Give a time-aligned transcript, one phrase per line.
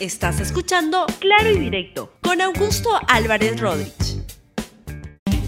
[0.00, 4.22] Estás escuchando Claro y Directo con Augusto Álvarez Rodríguez.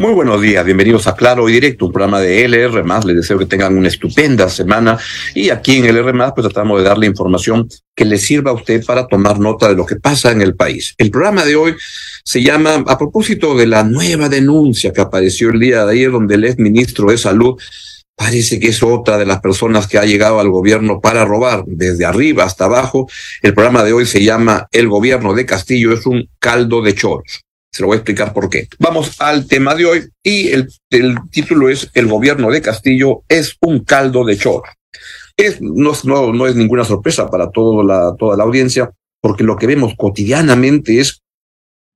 [0.01, 2.85] Muy buenos días, bienvenidos a Claro y Directo, un programa de LR.
[3.07, 4.99] Les deseo que tengan una estupenda semana.
[5.37, 9.07] Y aquí en LR, pues tratamos de darle información que le sirva a usted para
[9.07, 10.97] tomar nota de lo que pasa en el país.
[10.99, 11.77] El programa de hoy
[12.25, 16.35] se llama, a propósito de la nueva denuncia que apareció el día de ayer, donde
[16.35, 17.57] el ex ministro de Salud
[18.21, 22.05] parece que es otra de las personas que ha llegado al gobierno para robar, desde
[22.05, 23.09] arriba hasta abajo.
[23.41, 27.41] El programa de hoy se llama El gobierno de Castillo es un caldo de choros.
[27.73, 28.69] Se lo voy a explicar por qué.
[28.79, 30.69] Vamos al tema de hoy y el,
[31.31, 34.69] título es El gobierno de Castillo es un caldo de choros.
[35.35, 38.91] Es, no, no, no es ninguna sorpresa para la, toda la audiencia,
[39.23, 41.23] porque lo que vemos cotidianamente es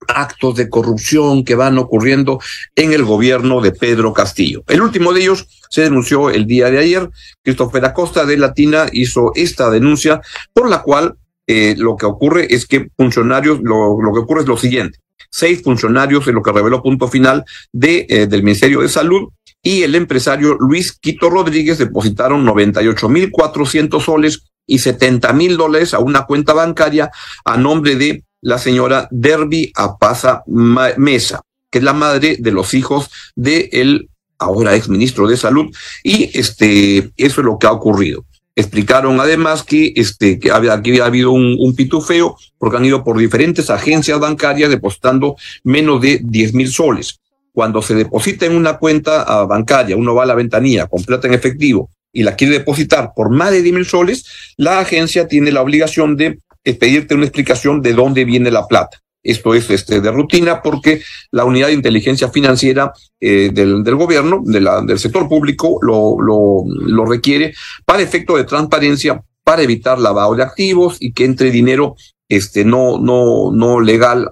[0.09, 2.41] actos de corrupción que van ocurriendo
[2.75, 4.63] en el gobierno de Pedro Castillo.
[4.69, 7.11] El último de ellos se denunció el día de ayer.
[7.43, 10.21] Christopher Acosta de Latina hizo esta denuncia
[10.53, 14.47] por la cual eh, lo que ocurre es que funcionarios, lo, lo, que ocurre es
[14.47, 14.99] lo siguiente.
[15.31, 19.29] Seis funcionarios, en lo que reveló punto final de, eh, del Ministerio de Salud,
[19.63, 25.95] y el empresario Luis Quito Rodríguez depositaron 98 mil 400 soles y 70 mil dólares
[25.95, 27.11] a una cuenta bancaria
[27.45, 33.11] a nombre de la señora Derby Apaza Mesa, que es la madre de los hijos
[33.35, 38.27] del el ahora ex ministro de Salud, y este, eso es lo que ha ocurrido.
[38.55, 43.71] Explicaron además que, este, que había, aquí habido un, pitufeo porque han ido por diferentes
[43.71, 47.21] agencias bancarias depositando menos de 10 mil soles.
[47.53, 51.35] Cuando se deposita en una cuenta ah, bancaria, uno va a la ventanilla con en
[51.35, 54.25] efectivo y la quiere depositar por más de 10 mil soles,
[54.57, 59.01] la agencia tiene la obligación de es pedirte una explicación de dónde viene la plata.
[59.23, 64.43] Esto es este, de rutina porque la unidad de inteligencia financiera eh, del, del, gobierno,
[64.45, 67.55] de la, del sector público, lo, lo, lo requiere
[67.87, 71.97] para efecto de transparencia, para evitar lavado de activos y que entre dinero
[72.29, 74.29] este, no, no, no legal,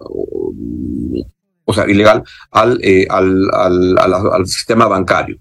[1.65, 5.39] o sea, ilegal al, eh, al, al, al, al sistema bancario.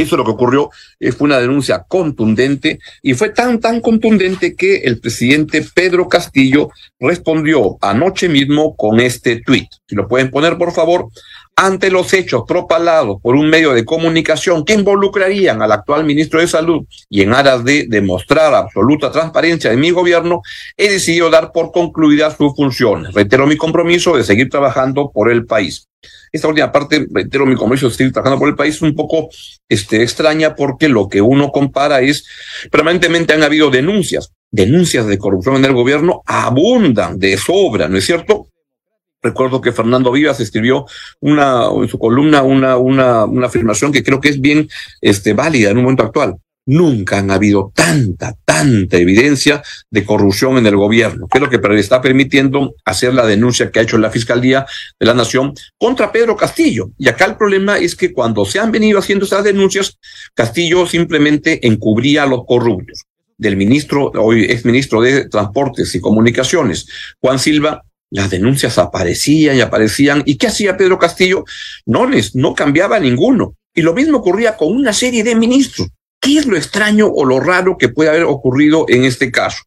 [0.00, 4.54] Eso es lo que ocurrió, eh, fue una denuncia contundente y fue tan, tan contundente
[4.54, 9.68] que el presidente Pedro Castillo respondió anoche mismo con este tuit.
[9.86, 11.08] Si lo pueden poner, por favor,
[11.56, 16.48] ante los hechos propalados por un medio de comunicación que involucrarían al actual ministro de
[16.48, 20.42] Salud y en aras de demostrar absoluta transparencia de mi gobierno,
[20.76, 23.12] he decidido dar por concluidas sus funciones.
[23.12, 25.86] Reitero mi compromiso de seguir trabajando por el país.
[26.32, 29.28] Esta última parte, reitero mi compromiso de seguir trabajando por el país, un poco
[29.68, 32.24] este, extraña porque lo que uno compara es,
[32.70, 38.06] permanentemente han habido denuncias, denuncias de corrupción en el gobierno abundan de sobra, ¿no es
[38.06, 38.49] cierto?
[39.22, 40.86] Recuerdo que Fernando Vivas escribió
[41.20, 44.68] una, en su columna una, una, una afirmación que creo que es bien
[45.00, 46.36] este, válida en un momento actual.
[46.66, 51.58] Nunca han habido tanta, tanta evidencia de corrupción en el gobierno, que es lo que
[51.78, 54.66] está permitiendo hacer la denuncia que ha hecho la Fiscalía
[54.98, 56.90] de la Nación contra Pedro Castillo.
[56.96, 59.98] Y acá el problema es que cuando se han venido haciendo esas denuncias,
[60.34, 63.04] Castillo simplemente encubría a los corruptos.
[63.36, 66.86] Del ministro, hoy ex ministro de Transportes y Comunicaciones,
[67.20, 70.22] Juan Silva, las denuncias aparecían y aparecían.
[70.26, 71.44] ¿Y qué hacía Pedro Castillo?
[71.86, 73.54] No les, no cambiaba ninguno.
[73.74, 75.88] Y lo mismo ocurría con una serie de ministros.
[76.20, 79.62] ¿Qué es lo extraño o lo raro que puede haber ocurrido en este caso?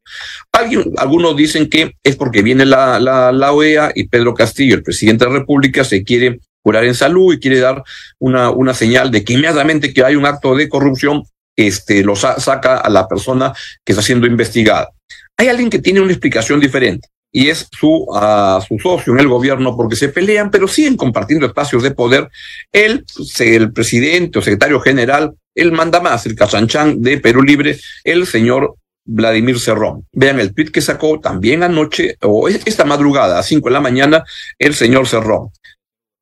[0.52, 4.84] Alguien, algunos dicen que es porque viene la, la, la OEA y Pedro Castillo, el
[4.84, 7.84] presidente de la República, se quiere curar en salud y quiere dar
[8.20, 11.24] una, una señal de que inmediatamente que hay un acto de corrupción,
[11.56, 14.90] este, lo sa saca a la persona que está siendo investigada.
[15.38, 19.28] Hay alguien que tiene una explicación diferente y es su, uh, su socio en el
[19.28, 22.30] gobierno porque se pelean, pero siguen compartiendo espacios de poder.
[22.72, 23.04] Él,
[23.40, 28.76] el presidente o secretario general, él manda más, el Cachanchán de Perú Libre, el señor
[29.04, 30.06] Vladimir Cerrón.
[30.14, 34.24] Vean el tweet que sacó también anoche, o esta madrugada, a cinco de la mañana,
[34.60, 35.50] el señor Cerrón.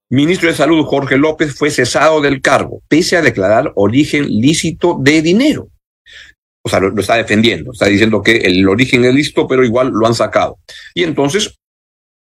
[0.10, 5.22] Ministro de Salud Jorge López fue cesado del cargo, pese a declarar origen lícito de
[5.22, 5.68] dinero
[6.64, 10.06] o sea, lo, está defendiendo, está diciendo que el origen es listo, pero igual lo
[10.06, 10.60] han sacado.
[10.94, 11.58] Y entonces,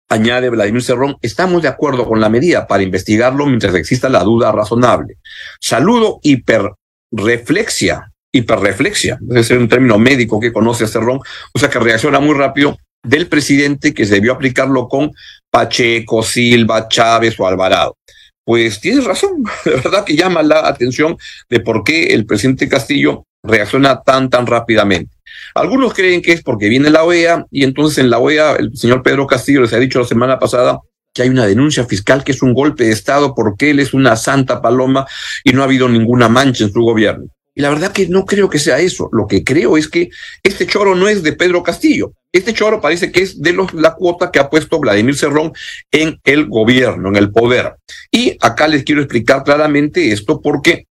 [0.08, 4.52] añade Vladimir Cerrón, estamos de acuerdo con la medida para investigarlo mientras exista la duda
[4.52, 5.18] razonable.
[5.60, 11.20] Saludo hiperreflexia, hiperreflexia, ser un término médico que conoce a Cerrón,
[11.52, 15.12] o sea que reacciona muy rápido del presidente que se debió aplicarlo con
[15.50, 17.96] Pacheco, Silva, Chávez o Alvarado.
[18.44, 21.16] Pues tienes razón, de verdad que llama la atención
[21.48, 25.14] de por qué el presidente Castillo reacciona tan, tan rápidamente.
[25.54, 29.02] Algunos creen que es porque viene la OEA y entonces en la OEA el señor
[29.02, 30.80] Pedro Castillo les ha dicho la semana pasada
[31.12, 34.16] que hay una denuncia fiscal que es un golpe de Estado porque él es una
[34.16, 35.06] santa paloma
[35.44, 37.26] y no ha habido ninguna mancha en su gobierno.
[37.54, 39.08] Y la verdad que no creo que sea eso.
[39.12, 40.10] Lo que creo es que
[40.42, 42.12] este choro no es de Pedro Castillo.
[42.32, 45.52] Este choro parece que es de los, la cuota que ha puesto Vladimir Cerrón
[45.92, 47.76] en el gobierno, en el poder.
[48.10, 50.88] Y acá les quiero explicar claramente esto porque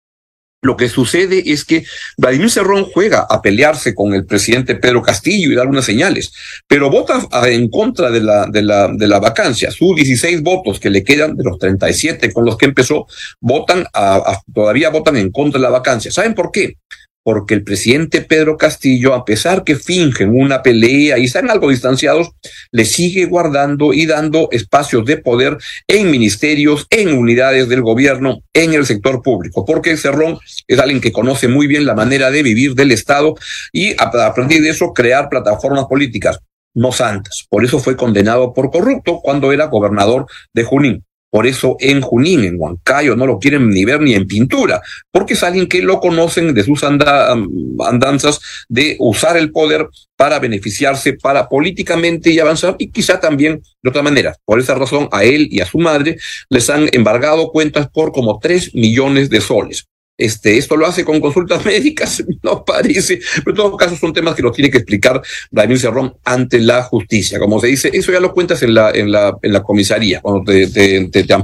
[0.62, 1.86] lo que sucede es que
[2.18, 6.32] Vladimir Cerrón juega a pelearse con el presidente Pedro Castillo y dar unas señales,
[6.68, 9.72] pero vota en contra de la, de la, de la vacancia.
[9.72, 13.08] Sus 16 votos que le quedan de los 37 con los que empezó,
[13.40, 16.12] votan a, todavía votan en contra de la vacancia.
[16.12, 16.78] ¿Saben por qué?
[17.24, 22.32] Porque el presidente Pedro Castillo, a pesar que fingen una pelea y están algo distanciados,
[22.72, 25.58] le sigue guardando y dando espacios de poder
[25.88, 31.12] en ministerios, en unidades del gobierno, en el sector público, porque Cerrón es alguien que
[31.12, 33.36] conoce muy bien la manera de vivir del Estado
[33.72, 36.40] y a partir de eso crear plataformas políticas
[36.74, 37.46] no santas.
[37.50, 41.06] Por eso fue condenado por corrupto cuando era gobernador de Junín.
[41.32, 44.82] Por eso en Junín, en Huancayo, no lo quieren ni ver ni en pintura,
[45.12, 49.88] porque es alguien que lo conocen de sus andanzas de usar el poder
[50.18, 54.36] para beneficiarse, para políticamente y avanzar, y quizá también de otra manera.
[54.44, 56.18] Por esa razón, a él y a su madre
[56.50, 59.88] les han embargado cuentas por como tres millones de soles.
[60.22, 64.36] Este, esto lo hace con consultas médicas, no parece, pero en todo caso son temas
[64.36, 65.20] que lo tiene que explicar
[65.50, 67.40] Vladimir Cerrón ante la justicia.
[67.40, 70.44] Como se dice, eso ya lo cuentas en la, en la, en la comisaría, cuando
[70.44, 71.36] te, te, te, te.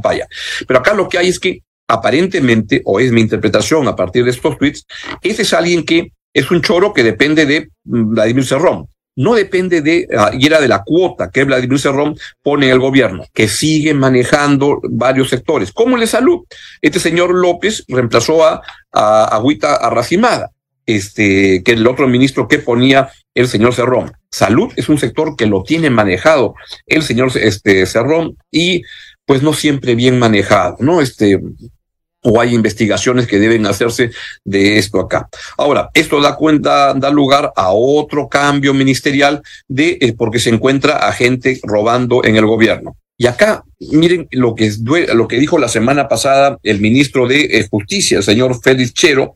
[0.68, 4.30] Pero acá lo que hay es que aparentemente, o es mi interpretación a partir de
[4.30, 4.86] estos tweets,
[5.24, 8.88] ese es alguien que es un choro que depende de Vladimir Cerrón
[9.18, 13.26] no depende de, uh, y era de la cuota que Vladimir Cerrón pone el gobierno,
[13.34, 16.46] que sigue manejando varios sectores, como de salud.
[16.82, 18.62] Este señor López reemplazó a,
[18.94, 20.52] a Agüita Arracimada,
[20.86, 24.14] este, que el otro ministro que ponía el señor Cerrón.
[24.30, 26.56] Salud es un sector que lo tiene manejado
[26.86, 28.84] el señor este, Cerrón y
[29.26, 31.02] pues no siempre bien manejado, ¿no?
[31.02, 31.40] Este,
[32.24, 34.12] o hay investigaciones que deben hacerse
[34.44, 35.30] de esto acá.
[35.58, 41.08] Ahora, esto da cuenta, da lugar a otro cambio ministerial de eh, porque se encuentra
[41.08, 42.98] a gente robando en el gobierno.
[43.18, 44.72] Y acá, miren lo que,
[45.14, 49.36] lo que dijo la semana pasada el ministro de eh, Justicia, el señor Félix Chero,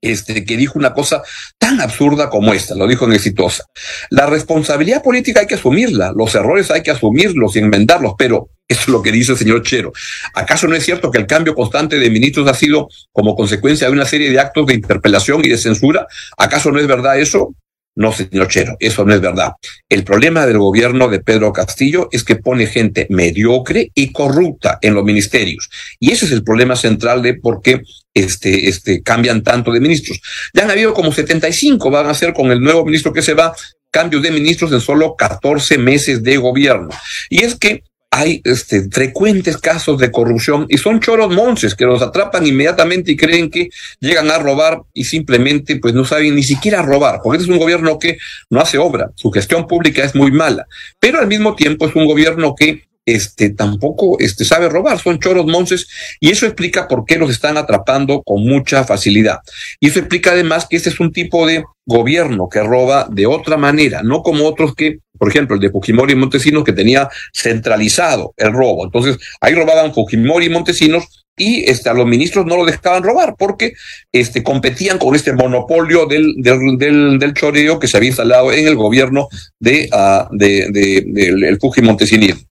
[0.00, 1.22] este, que dijo una cosa
[1.58, 3.64] tan absurda como esta, lo dijo en Exitosa.
[4.10, 8.80] La responsabilidad política hay que asumirla, los errores hay que asumirlos y enmendarlos, pero eso
[8.82, 9.92] es lo que dice el señor Chero.
[10.34, 13.92] ¿Acaso no es cierto que el cambio constante de ministros ha sido como consecuencia de
[13.92, 16.06] una serie de actos de interpelación y de censura?
[16.36, 17.54] ¿Acaso no es verdad eso?
[17.96, 19.52] No, señor Chero, eso no es verdad.
[19.88, 24.92] El problema del gobierno de Pedro Castillo es que pone gente mediocre y corrupta en
[24.92, 25.70] los ministerios.
[25.98, 27.80] Y ese es el problema central de por qué
[28.12, 30.20] este, este, cambian tanto de ministros.
[30.52, 33.56] Ya han habido como 75, van a ser con el nuevo ministro que se va,
[33.90, 36.90] cambios de ministros en solo 14 meses de gobierno.
[37.30, 42.02] Y es que hay este, frecuentes casos de corrupción y son choros monces que los
[42.02, 43.68] atrapan inmediatamente y creen que
[44.00, 47.62] llegan a robar y simplemente pues no saben ni siquiera robar, porque este es un
[47.62, 48.18] gobierno que
[48.48, 50.66] no hace obra, su gestión pública es muy mala,
[50.98, 55.46] pero al mismo tiempo es un gobierno que este, tampoco este, sabe robar, son choros
[55.46, 55.86] monces,
[56.18, 59.38] y eso explica por qué los están atrapando con mucha facilidad.
[59.78, 63.56] Y eso explica además que este es un tipo de gobierno que roba de otra
[63.56, 68.34] manera, no como otros que, por ejemplo, el de Fujimori y Montesinos, que tenía centralizado
[68.36, 68.84] el robo.
[68.84, 73.36] Entonces, ahí robaban Fujimori y Montesinos y este, a los ministros no lo dejaban robar
[73.38, 73.74] porque
[74.10, 78.74] este, competían con este monopolio del, del, del, choreo que se había instalado en el
[78.74, 79.28] gobierno
[79.60, 82.46] de, uh, de, de, del Fujimori Montesinos.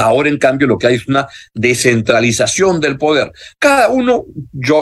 [0.00, 3.32] Ahora, en cambio, lo que hay es una descentralización del poder.
[3.58, 4.24] Cada uno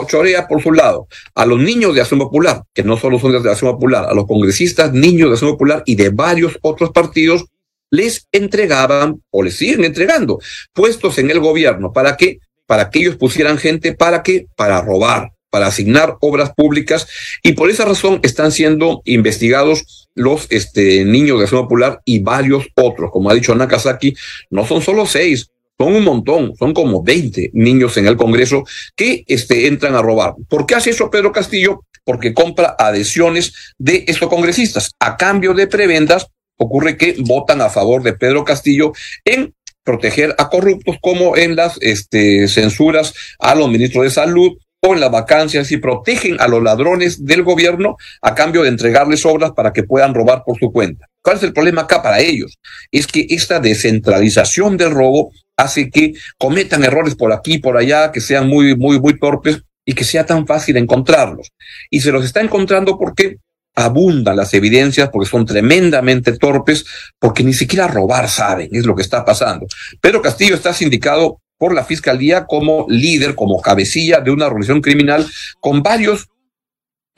[0.07, 1.07] chorea por su lado.
[1.35, 4.25] A los niños de Acción Popular, que no solo son de Acción Popular, a los
[4.25, 7.45] congresistas, niños de Acción Popular y de varios otros partidos,
[7.91, 10.39] les entregaban o les siguen entregando
[10.73, 11.91] puestos en el gobierno.
[11.91, 12.39] ¿Para qué?
[12.65, 14.45] Para que ellos pusieran gente, ¿para qué?
[14.55, 17.07] Para robar, para asignar obras públicas
[17.43, 22.67] y por esa razón están siendo investigados los este, niños de Acción Popular y varios
[22.75, 23.11] otros.
[23.11, 24.15] Como ha dicho Nakazaki,
[24.49, 28.65] no son solo seis, son un montón, son como 20 niños en el Congreso
[28.95, 30.33] que este, entran a robar.
[30.49, 31.85] ¿Por qué hace eso Pedro Castillo?
[32.03, 34.91] Porque compra adhesiones de estos congresistas.
[34.99, 36.27] A cambio de prebendas,
[36.57, 38.91] ocurre que votan a favor de Pedro Castillo
[39.23, 39.53] en
[39.83, 45.11] proteger a corruptos como en las este, censuras a los ministros de salud, con las
[45.11, 49.83] vacancias y protegen a los ladrones del gobierno a cambio de entregarles obras para que
[49.83, 51.07] puedan robar por su cuenta.
[51.21, 52.57] ¿Cuál es el problema acá para ellos?
[52.91, 58.11] Es que esta descentralización del robo hace que cometan errores por aquí y por allá,
[58.11, 61.51] que sean muy, muy, muy torpes y que sea tan fácil encontrarlos.
[61.89, 63.37] Y se los está encontrando porque
[63.75, 66.85] abundan las evidencias, porque son tremendamente torpes,
[67.19, 69.67] porque ni siquiera robar saben, es lo que está pasando.
[70.01, 75.27] Pedro Castillo está sindicado por la Fiscalía como líder, como cabecilla de una organización criminal
[75.59, 76.27] con varios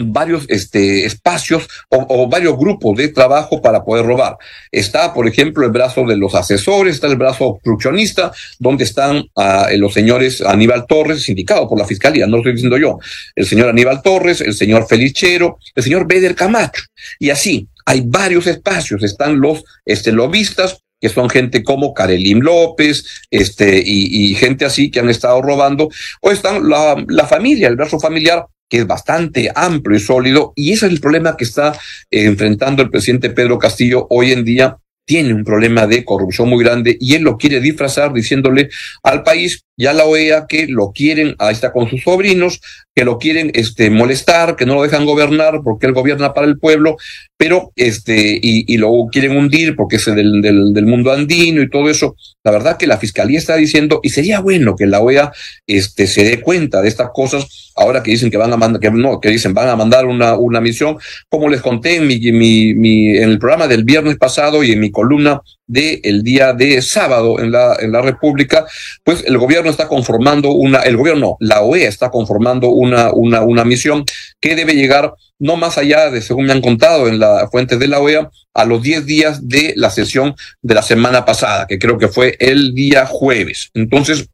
[0.03, 4.37] varios este, espacios o, varios grupos de trabajo para poder robar.
[4.71, 9.67] Está, por ejemplo, el brazo de los asesores, está el brazo obstruccionista, donde están ah,
[9.77, 12.97] los señores Aníbal Torres, sindicado por la Fiscalía, no lo estoy diciendo yo,
[13.35, 16.83] el señor Aníbal Torres, el señor Felichero, el señor Beder Camacho.
[17.19, 23.03] Y así, hay varios espacios, están los este, lobistas, que son gente como Karelim López,
[23.31, 25.89] este, y, gente así que han estado robando,
[26.21, 30.71] o están la, la familia, el brazo familiar que es bastante amplio y sólido, y
[30.71, 31.73] ese es el problema que está
[32.09, 34.77] eh, enfrentando el presidente Pedro Castillo hoy en día.
[35.03, 38.69] Tiene un problema de corrupción muy grande y él lo quiere disfrazar diciéndole
[39.03, 42.61] al país y a la OEA que lo quieren, ahí está con sus sobrinos,
[42.93, 46.59] que lo quieren este, molestar, que no lo dejan gobernar porque él gobierna para el
[46.59, 46.97] pueblo,
[47.35, 51.69] pero este, y, y lo quieren hundir porque es del, del, del, mundo andino y
[51.71, 52.15] todo eso.
[52.43, 55.31] La verdad que la fiscalía está diciendo, y sería bueno que la OEA
[55.65, 58.91] este, se dé cuenta de estas cosas, ahora que dicen que van a mandar, que
[58.91, 60.97] no, que dicen van a mandar una, una misión,
[61.27, 64.79] como les conté en mi, mi, mi, en el programa del viernes pasado y en
[64.79, 65.41] mi columna
[65.71, 68.65] del día de sábado en la, en la República,
[69.03, 73.63] pues el gobierno está conformando una, el gobierno, la OEA está conformando una, una, una
[73.63, 74.03] misión
[74.39, 77.87] que debe llegar no más allá de, según me han contado en la fuente de
[77.87, 81.97] la OEA, a los 10 días de la sesión de la semana pasada, que creo
[81.97, 83.71] que fue el día jueves.
[83.73, 84.27] Entonces,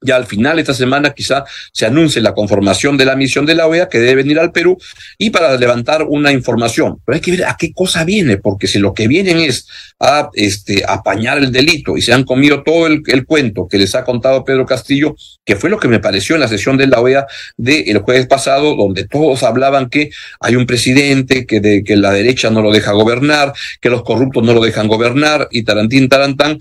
[0.00, 3.54] ya al final de esta semana quizá se anuncie la conformación de la misión de
[3.54, 4.78] la OEA que debe venir al Perú
[5.18, 6.98] y para levantar una información.
[7.04, 9.66] Pero hay que ver a qué cosa viene, porque si lo que vienen es
[9.98, 14.04] a este, apañar el delito y se han comido todo el, cuento que les ha
[14.04, 17.26] contado Pedro Castillo, que fue lo que me pareció en la sesión de la OEA
[17.56, 22.50] del jueves pasado, donde todos hablaban que hay un presidente, que, de, que la derecha
[22.50, 26.58] no lo deja gobernar, que los corruptos no lo dejan gobernar y tarantín, tarantán.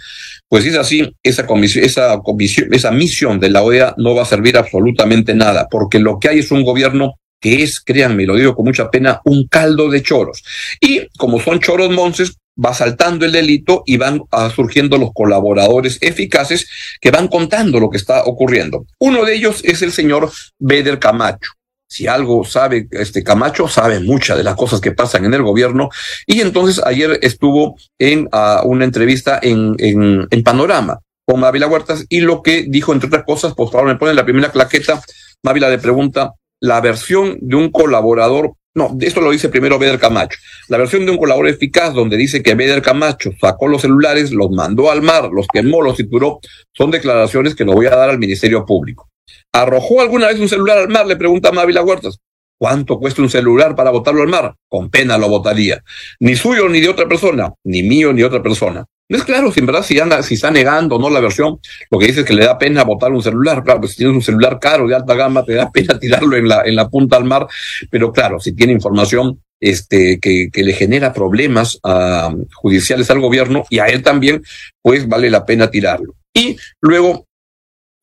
[0.50, 4.26] Pues es así, esa comisión, esa comisión, esa misión de la OEA no va a
[4.26, 8.56] servir absolutamente nada, porque lo que hay es un gobierno que es, créanme, lo digo
[8.56, 10.44] con mucha pena, un caldo de choros.
[10.82, 14.24] Y como son choros monces, va saltando el delito y van
[14.56, 16.68] surgiendo los colaboradores eficaces
[17.00, 18.86] que van contando lo que está ocurriendo.
[19.00, 21.52] Uno de ellos es el señor Beder Camacho
[21.88, 25.90] si algo sabe este Camacho, sabe muchas de las cosas que pasan en el gobierno.
[26.26, 32.06] Y entonces ayer estuvo en ah, una entrevista en, en, en, Panorama con Mávila Huertas
[32.08, 35.02] y lo que dijo, entre otras cosas, pues ahora me pone la primera claqueta,
[35.44, 36.32] Mávila le pregunta
[36.62, 40.38] la versión de un colaborador, no, esto lo dice primero Beder Camacho,
[40.70, 44.52] la versión de un colaborador eficaz donde dice que Beder Camacho sacó los celulares, los
[44.52, 46.40] mandó al mar, los quemó, los trituró,
[46.74, 49.10] son declaraciones que lo voy a dar al Ministerio Público.
[49.52, 51.06] ¿Arrojó alguna vez un celular al mar?
[51.08, 52.20] Le pregunta Mávila Huertas.
[52.58, 54.56] ¿Cuánto cuesta un celular para botarlo al mar?
[54.70, 55.84] Con pena lo botaría.
[56.20, 58.86] Ni suyo ni de otra persona, ni mío ni otra persona.
[59.10, 61.60] No es claro si en verdad si, anda, si está negando o no la versión,
[61.90, 63.64] lo que dice es que le da pena botar un celular.
[63.64, 66.48] Claro, pues si tienes un celular caro de alta gama, te da pena tirarlo en
[66.48, 67.48] la, en la punta al mar.
[67.90, 73.64] Pero claro, si tiene información este, que, que le genera problemas uh, judiciales al gobierno
[73.70, 74.44] y a él también,
[74.82, 76.16] pues vale la pena tirarlo.
[76.34, 77.27] Y luego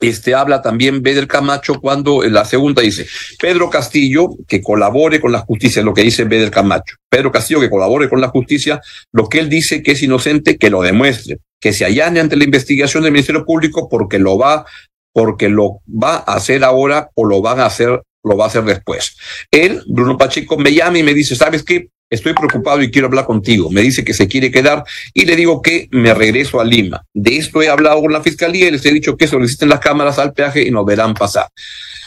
[0.00, 3.06] este, habla también Beder Camacho cuando en la segunda dice,
[3.38, 6.96] Pedro Castillo que colabore con la justicia, lo que dice Beder Camacho.
[7.08, 8.80] Pedro Castillo que colabore con la justicia,
[9.12, 12.44] lo que él dice que es inocente, que lo demuestre, que se allane ante la
[12.44, 14.66] investigación del Ministerio Público porque lo va,
[15.12, 18.64] porque lo va a hacer ahora o lo van a hacer, lo va a hacer
[18.64, 19.16] después.
[19.50, 21.88] Él, Bruno Pacheco, me llama y me dice, ¿sabes qué?
[22.14, 23.70] Estoy preocupado y quiero hablar contigo.
[23.70, 27.04] Me dice que se quiere quedar y le digo que me regreso a Lima.
[27.12, 30.18] De esto he hablado con la fiscalía y les he dicho que soliciten las cámaras
[30.18, 31.48] al peaje y nos verán pasar.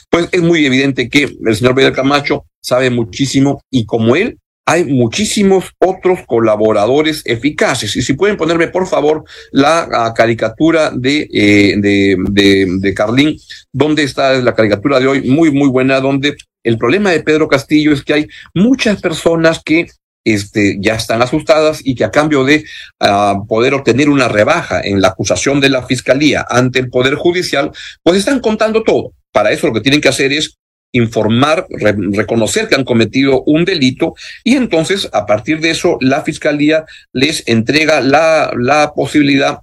[0.10, 4.84] Pues es muy evidente que el señor Pedro Camacho sabe muchísimo y como él, hay
[4.84, 7.96] muchísimos otros colaboradores eficaces.
[7.96, 13.38] Y si pueden ponerme, por favor, la caricatura de, eh, de, de, de Carlín,
[13.72, 17.94] donde está la caricatura de hoy, muy, muy buena, donde el problema de Pedro Castillo
[17.94, 19.88] es que hay muchas personas que
[20.26, 22.66] este, ya están asustadas y que a cambio de
[23.00, 27.72] uh, poder obtener una rebaja en la acusación de la fiscalía ante el Poder Judicial,
[28.04, 29.14] pues están contando todo.
[29.32, 30.58] Para eso lo que tienen que hacer es
[30.92, 36.22] informar, re reconocer que han cometido un delito y entonces a partir de eso la
[36.22, 39.60] fiscalía les entrega la, la posibilidad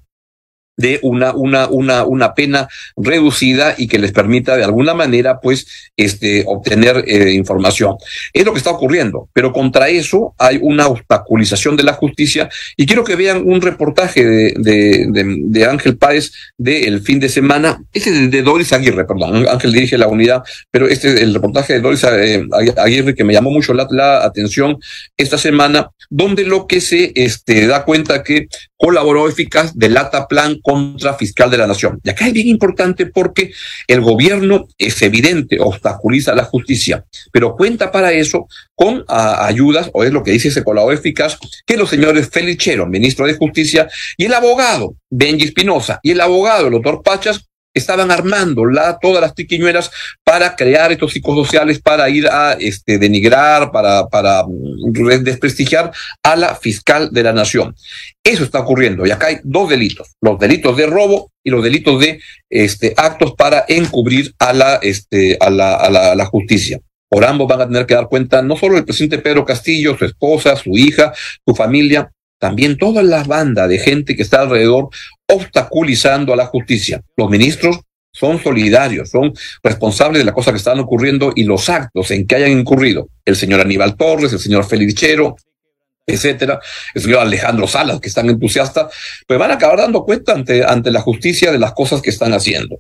[0.77, 5.67] de una, una, una, una pena reducida y que les permita de alguna manera, pues,
[5.97, 7.97] este, obtener eh, información.
[8.33, 12.87] Es lo que está ocurriendo, pero contra eso hay una obstaculización de la justicia y
[12.87, 17.83] quiero que vean un reportaje de, de, de, de Ángel Páez del fin de semana,
[17.93, 21.75] este es de Doris Aguirre, perdón, Ángel dirige la unidad, pero este es el reportaje
[21.75, 24.79] de Doris eh, Aguirre que me llamó mucho la, la atención
[25.17, 28.49] esta semana, donde lo que se este, da cuenta que
[28.85, 31.99] colaboró eficaz del ATA Plan contra Fiscal de la Nación.
[32.05, 33.51] Y acá es bien importante porque
[33.87, 40.13] el gobierno es evidente, obstaculiza la justicia, pero cuenta para eso con ayudas, o es
[40.13, 43.89] lo que dice ese colaborador eficaz, que los señores Felichero, ministro de Justicia,
[44.19, 49.21] y el abogado Benji Espinosa, y el abogado, el doctor Pachas, estaban armando la, todas
[49.21, 49.91] las triquiñuelas
[50.23, 56.55] para crear estos psicosociales, para ir a este, denigrar, para, para mm, desprestigiar a la
[56.55, 57.75] fiscal de la nación.
[58.23, 62.01] Eso está ocurriendo y acá hay dos delitos, los delitos de robo y los delitos
[62.01, 66.81] de este, actos para encubrir a la, este, a la, a la, a la justicia.
[67.09, 70.05] Por ambos van a tener que dar cuenta no solo el presidente Pedro Castillo, su
[70.05, 71.13] esposa, su hija,
[71.47, 72.11] su familia,
[72.45, 74.91] también toda la banda de gente que está alrededor
[75.27, 77.01] obstaculizando a la justicia.
[77.17, 77.81] Los ministros
[78.13, 79.33] son solidarios, son
[79.63, 83.09] responsables de las cosas que están ocurriendo y los actos en que hayan incurrido.
[83.25, 85.37] El señor Aníbal Torres, el señor Felichero,
[86.07, 86.61] etcétera,
[86.95, 88.93] el señor Alejandro Salas, que están entusiastas,
[89.27, 92.35] pues van a acabar dando cuenta ante, ante la justicia de las cosas que están
[92.35, 92.77] haciendo.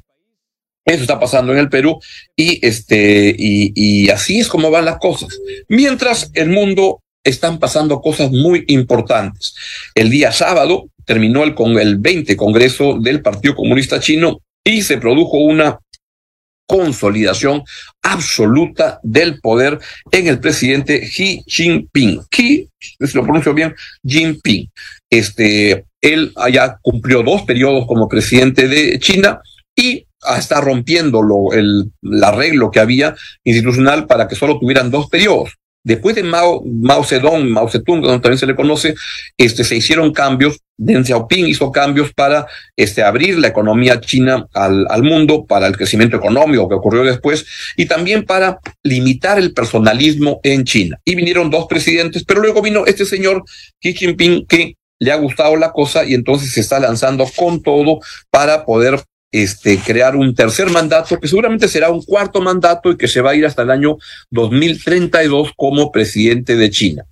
[0.85, 1.99] Eso está pasando en el Perú
[2.37, 5.39] y, este, y, y así es como van las cosas.
[5.69, 9.55] Mientras el mundo están pasando cosas muy importantes.
[9.95, 14.99] El día sábado terminó el, con el 20 Congreso del Partido Comunista Chino y se
[14.99, 15.79] produjo una
[16.67, 17.63] consolidación
[18.03, 19.79] absoluta del poder
[20.11, 22.23] en el presidente Xi Jinping.
[22.31, 23.75] Xi, si lo pronuncio bien,
[24.07, 24.71] Jinping.
[25.11, 29.41] Este, él ya cumplió dos periodos como presidente de China
[29.77, 30.07] y
[30.39, 33.15] está rompiendo lo, el, el arreglo que había
[33.45, 35.51] institucional para que solo tuvieran dos periodos.
[35.85, 38.95] Después de Mao, Mao Zedong, Mao Zedong, donde también se le conoce,
[39.37, 40.59] este, se hicieron cambios.
[40.77, 46.17] Deng Xiaoping hizo cambios para este, abrir la economía china al mundo, para el crecimiento
[46.17, 50.99] económico que ocurrió después, y también para limitar el personalismo en China.
[51.05, 53.45] Y vinieron dos presidentes, pero luego vino este señor
[53.81, 58.01] Xi Jinping que le ha gustado la cosa y entonces se está lanzando con todo
[58.31, 59.01] para poder
[59.35, 63.33] este, crear un tercer mandato, que seguramente será un cuarto mandato y que se va
[63.33, 63.97] a ir hasta el año
[64.31, 67.05] 2032 como presidente de China.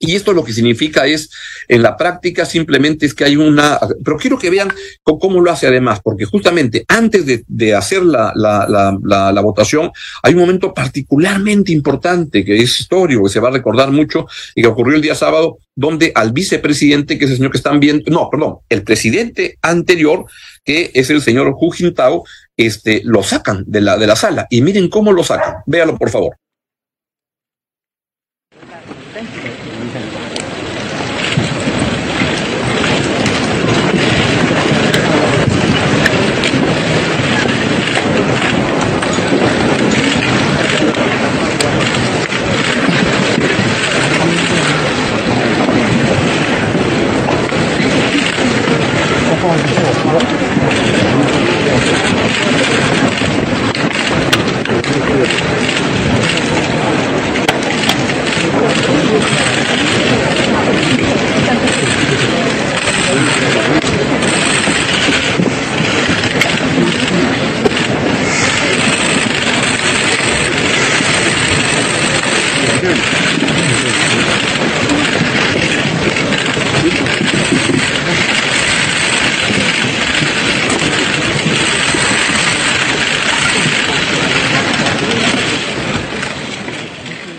[0.00, 1.28] Y esto lo que significa es,
[1.66, 5.66] en la práctica simplemente es que hay una, pero quiero que vean cómo lo hace
[5.66, 9.90] además, porque justamente antes de, hacer la, la, la, la, votación,
[10.22, 14.62] hay un momento particularmente importante que es histórico, que se va a recordar mucho y
[14.62, 18.08] que ocurrió el día sábado, donde al vicepresidente, que es el señor que están viendo,
[18.10, 20.26] no, perdón, el presidente anterior,
[20.64, 22.24] que es el señor Hu Jintao,
[22.56, 24.46] este, lo sacan de la, de la sala.
[24.50, 25.56] Y miren cómo lo sacan.
[25.66, 26.36] Véalo, por favor.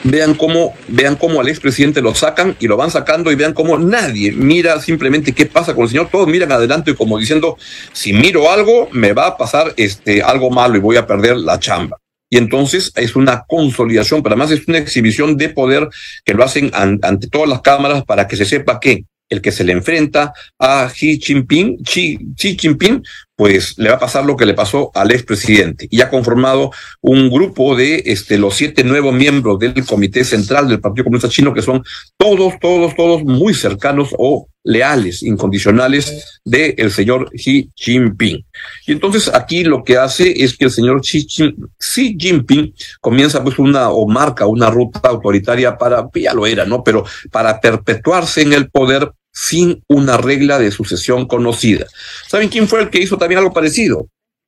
[0.09, 3.77] Vean cómo, vean cómo al expresidente lo sacan y lo van sacando y vean cómo
[3.77, 7.57] nadie mira simplemente qué pasa con el señor, todos miran adelante como diciendo,
[7.93, 11.59] si miro algo, me va a pasar este, algo malo y voy a perder la
[11.59, 11.97] chamba.
[12.29, 15.89] Y entonces es una consolidación, pero además es una exhibición de poder
[16.23, 19.63] que lo hacen ante todas las cámaras para que se sepa que el que se
[19.63, 23.03] le enfrenta a Xi Jinping, Xi, Xi Jinping,
[23.35, 25.87] pues le va a pasar lo que le pasó al expresidente.
[25.89, 30.81] Y ha conformado un grupo de este, los siete nuevos miembros del Comité Central del
[30.81, 31.81] Partido Comunista Chino, que son
[32.17, 38.45] todos, todos, todos muy cercanos o leales, incondicionales del el señor Xi Jinping.
[38.85, 43.57] Y entonces aquí lo que hace es que el señor Xi, Xi Jinping comienza pues
[43.57, 46.83] una o marca una ruta autoritaria para, ya lo era, ¿no?
[46.83, 51.85] Pero para perpetuarse en el poder sin una regla de sucesión conocida.
[52.27, 54.07] ¿Saben quién fue el que hizo también algo parecido?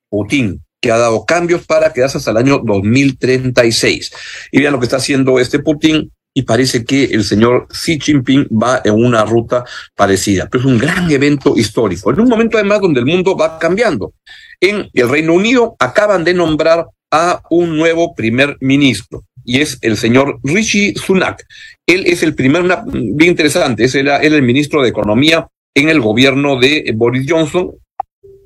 [0.10, 4.12] Putin, que ha dado cambios para quedarse hasta el año 2036.
[4.52, 8.48] Y vean lo que está haciendo este Putin y parece que el señor Xi Jinping
[8.52, 9.66] va en una ruta
[9.96, 10.48] parecida.
[10.50, 14.14] Pero es un gran evento histórico, en un momento además donde el mundo va cambiando.
[14.60, 19.98] En el Reino Unido acaban de nombrar a un nuevo primer ministro y es el
[19.98, 21.46] señor Rishi Sunak.
[21.86, 26.60] Él es el primer, bien interesante, es el, el ministro de Economía en el gobierno
[26.60, 27.72] de Boris Johnson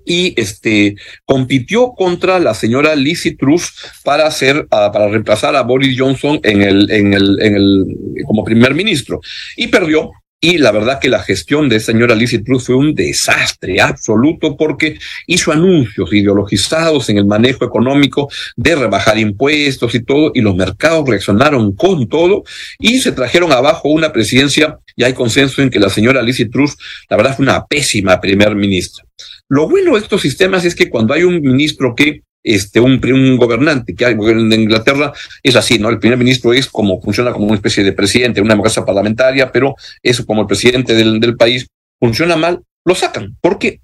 [0.05, 6.39] y este compitió contra la señora Lizzie Truss para hacer para reemplazar a Boris Johnson
[6.43, 7.85] en el en el en el
[8.25, 9.19] como primer ministro
[9.57, 10.11] y perdió
[10.45, 14.99] y la verdad que la gestión de señora Lizzie Truss fue un desastre absoluto porque
[15.25, 21.09] hizo anuncios ideologizados en el manejo económico de rebajar impuestos y todo, y los mercados
[21.09, 22.43] reaccionaron con todo
[22.77, 26.77] y se trajeron abajo una presidencia, y hay consenso en que la señora Lizzie Truss,
[27.09, 29.03] la verdad, fue una pésima primer ministra.
[29.49, 33.95] Lo bueno de estos sistemas es que cuando hay un ministro que este, un, gobernante,
[33.95, 35.89] que hay, en Inglaterra es así, ¿no?
[35.89, 39.75] El primer ministro es como, funciona como una especie de presidente, una democracia parlamentaria, pero
[40.03, 41.67] eso como el presidente del, del país
[41.99, 43.81] funciona mal, lo sacan, porque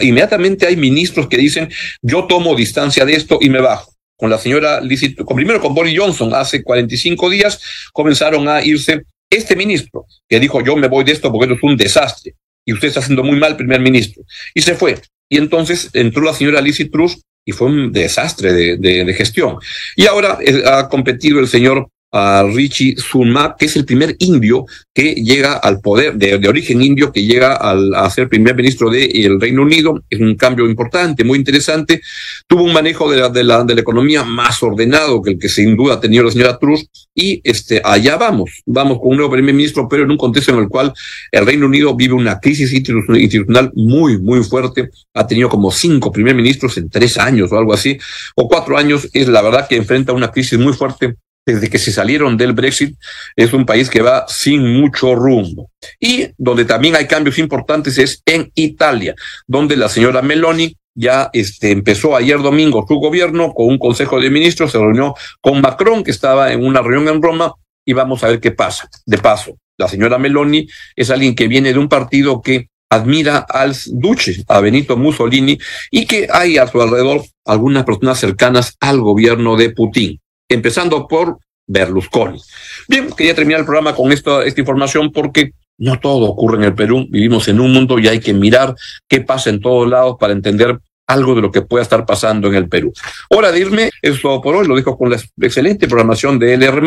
[0.00, 1.68] inmediatamente hay ministros que dicen,
[2.02, 3.92] yo tomo distancia de esto y me bajo.
[4.18, 7.60] Con la señora Lizzie, con, primero con Boris Johnson, hace 45 días
[7.92, 11.62] comenzaron a irse este ministro, que dijo, yo me voy de esto porque esto es
[11.62, 14.98] un desastre, y usted está haciendo muy mal, primer ministro, y se fue.
[15.28, 19.56] Y entonces entró la señora Lizzie Truss y fue un desastre de, de, gestión.
[19.94, 24.64] Y ahora eh, ha competido el señor a Richie Sunma, que es el primer indio
[24.94, 28.90] que llega al poder, de, de origen indio, que llega al, a ser primer ministro
[28.90, 30.02] del Reino Unido.
[30.08, 32.00] Es un cambio importante, muy interesante.
[32.46, 35.48] Tuvo un manejo de la, de la, de la economía más ordenado que el que
[35.48, 36.88] sin duda ha tenido la señora Truss.
[37.14, 40.60] Y este, allá vamos, vamos con un nuevo primer ministro, pero en un contexto en
[40.60, 40.92] el cual
[41.32, 44.90] el Reino Unido vive una crisis institucional muy, muy fuerte.
[45.14, 47.98] Ha tenido como cinco primer ministros en tres años o algo así,
[48.36, 49.08] o cuatro años.
[49.12, 51.16] Es la verdad que enfrenta una crisis muy fuerte
[51.46, 52.96] desde que se salieron del Brexit,
[53.36, 55.70] es un país que va sin mucho rumbo.
[56.00, 59.14] Y donde también hay cambios importantes es en Italia,
[59.46, 64.30] donde la señora Meloni ya este, empezó ayer domingo su gobierno con un consejo de
[64.30, 67.54] ministros, se reunió con Macron, que estaba en una reunión en Roma,
[67.84, 68.88] y vamos a ver qué pasa.
[69.04, 73.76] De paso, la señora Meloni es alguien que viene de un partido que admira al
[73.92, 75.58] Duce, a Benito Mussolini,
[75.92, 81.38] y que hay a su alrededor algunas personas cercanas al gobierno de Putin empezando por
[81.66, 82.40] Berlusconi.
[82.88, 86.74] Bien, quería terminar el programa con esta, esta información porque no todo ocurre en el
[86.74, 88.74] Perú, vivimos en un mundo y hay que mirar
[89.08, 92.54] qué pasa en todos lados para entender algo de lo que pueda estar pasando en
[92.54, 92.92] el Perú.
[93.30, 96.82] Hora de irme, eso todo por hoy, lo dijo con la excelente programación de LR+,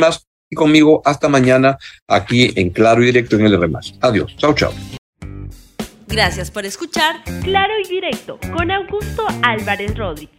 [0.52, 3.70] y conmigo hasta mañana aquí en Claro y Directo en LR+.
[4.02, 4.74] Adiós, chao, chao.
[6.08, 10.39] Gracias por escuchar Claro y Directo con Augusto Álvarez Rodríguez.